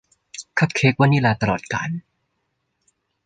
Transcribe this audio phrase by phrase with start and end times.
[0.59, 1.89] คัพเค้กวานิลลาตลอดกาล